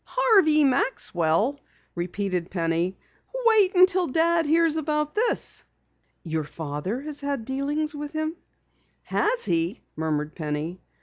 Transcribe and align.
"Harvey 0.03 0.63
Maxwell!" 0.63 1.59
repeated 1.93 2.49
Penny. 2.49 2.97
"Wait 3.45 3.75
until 3.75 4.07
Dad 4.07 4.47
hears 4.47 4.75
about 4.75 5.13
this!" 5.13 5.63
"Your 6.23 6.43
father 6.43 7.01
has 7.01 7.21
had 7.21 7.45
dealings 7.45 7.93
with 7.93 8.11
him?" 8.13 8.35
"Has 9.03 9.45
he?" 9.45 9.79
murmured 9.95 10.33
Penny. 10.33 10.81